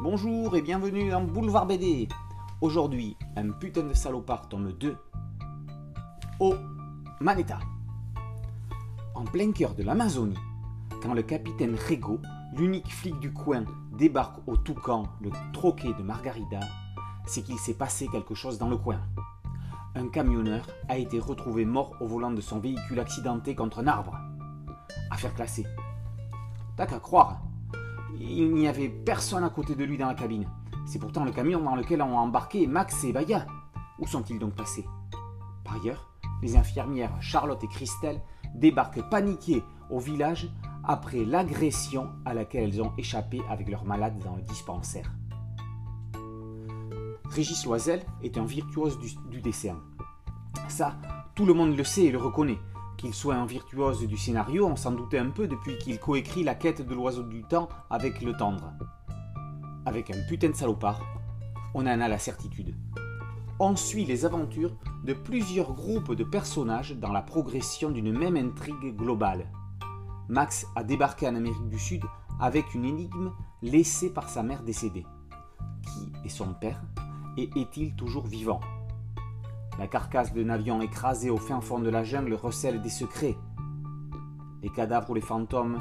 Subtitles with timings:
[0.00, 2.06] Bonjour et bienvenue dans Boulevard BD.
[2.60, 4.96] Aujourd'hui, un putain de salopard tome 2
[6.38, 6.54] au
[7.20, 7.58] Maneta.
[9.16, 10.38] En plein cœur de l'Amazonie,
[11.02, 12.20] quand le capitaine Rego,
[12.56, 13.64] l'unique flic du coin,
[13.98, 16.60] débarque au Toucan, le troquet de Margarida,
[17.26, 19.00] c'est qu'il s'est passé quelque chose dans le coin.
[19.96, 24.16] Un camionneur a été retrouvé mort au volant de son véhicule accidenté contre un arbre.
[25.10, 25.66] Affaire classée.
[26.76, 27.40] T'as qu'à croire,
[28.18, 30.48] il n'y avait personne à côté de lui dans la cabine.
[30.86, 33.46] C'est pourtant le camion dans lequel ont embarqué Max et Baya.
[33.98, 34.86] Où sont-ils donc passés?
[35.64, 36.08] Par ailleurs,
[36.42, 38.20] les infirmières Charlotte et Christelle
[38.54, 40.48] débarquent paniquées au village
[40.84, 45.12] après l'agression à laquelle elles ont échappé avec leurs malades dans le dispensaire.
[47.30, 49.52] Régis Loisel est un virtuose du, du.
[50.68, 50.96] Ça,
[51.34, 52.58] tout le monde le sait et le reconnaît.
[52.98, 56.56] Qu'il soit un virtuose du scénario, on s'en doutait un peu depuis qu'il coécrit La
[56.56, 58.72] quête de l'oiseau du temps avec Le Tendre.
[59.86, 61.00] Avec un putain de salopard,
[61.74, 62.74] on en a la certitude.
[63.60, 68.96] On suit les aventures de plusieurs groupes de personnages dans la progression d'une même intrigue
[68.96, 69.46] globale.
[70.28, 72.02] Max a débarqué en Amérique du Sud
[72.40, 73.30] avec une énigme
[73.62, 75.06] laissée par sa mère décédée.
[75.82, 76.82] Qui est son père
[77.36, 78.58] et est-il toujours vivant?
[79.78, 83.38] La carcasse d'un avion écrasé au fin fond de la jungle recèle des secrets.
[84.62, 85.78] Les cadavres ou les fantômes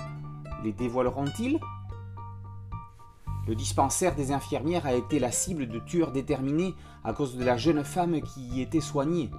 [0.64, 1.60] les dévoileront-ils?
[3.48, 7.58] Le dispensaire des infirmières a été la cible de tueurs déterminés à cause de la
[7.58, 9.32] jeune femme qui y était soignée.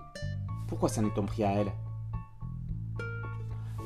[0.66, 1.72] Pourquoi s'en est-on pris à elle?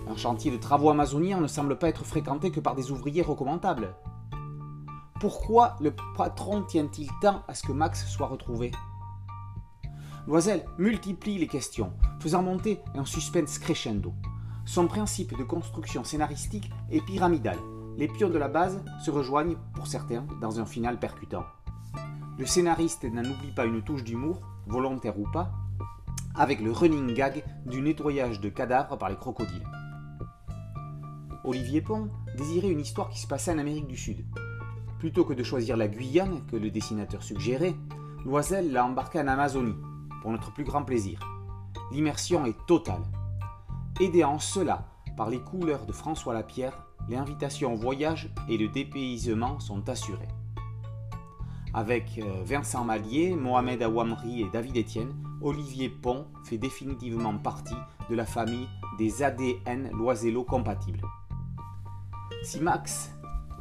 [0.08, 3.94] Un chantier de travaux amazoniens ne semble pas être fréquenté que par des ouvriers recommandables.
[5.20, 8.72] Pourquoi le patron tient-il tant à ce que Max soit retrouvé?
[10.28, 14.14] Loisel multiplie les questions, faisant monter un suspense crescendo.
[14.64, 17.58] Son principe de construction scénaristique est pyramidal.
[17.98, 21.44] Les pions de la base se rejoignent, pour certains, dans un final percutant.
[22.38, 25.50] Le scénariste n'en oublie pas une touche d'humour, volontaire ou pas,
[26.36, 29.66] avec le running gag du nettoyage de cadavres par les crocodiles.
[31.42, 34.24] Olivier Pont désirait une histoire qui se passait en Amérique du Sud.
[35.00, 37.74] Plutôt que de choisir la Guyane, que le dessinateur suggérait,
[38.24, 39.74] Loisel l'a embarqué en Amazonie,
[40.22, 41.20] pour notre plus grand plaisir.
[41.90, 43.02] L'immersion est totale.
[44.00, 48.68] Aidé en cela par les couleurs de François Lapierre, les invitations au voyage et le
[48.68, 50.28] dépaysement sont assurées.
[51.74, 57.76] Avec euh, Vincent Mallier, Mohamed Awamri et David Etienne, Olivier Pont fait définitivement partie
[58.08, 58.68] de la famille
[58.98, 61.02] des ADN Loisello compatibles.
[62.42, 63.12] Si Max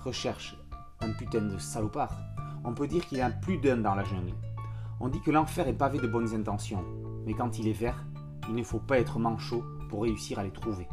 [0.03, 0.57] recherche
[0.99, 2.17] un putain de salopard,
[2.63, 4.33] on peut dire qu'il y a plus d'un dans la jungle.
[5.03, 6.85] On dit que l'enfer est pavé de bonnes intentions,
[7.25, 8.05] mais quand il est vert,
[8.47, 10.87] il ne faut pas être manchot pour réussir à les trouver.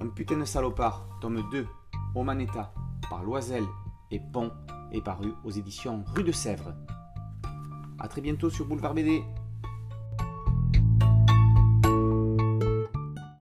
[0.00, 1.66] Un putain de salopard, tome 2,
[2.14, 2.72] Omaneta,
[3.10, 3.64] par Loisel
[4.12, 4.52] et Pont,
[4.92, 6.72] est paru aux éditions Rue de Sèvres.
[7.98, 9.24] A très bientôt sur Boulevard BD.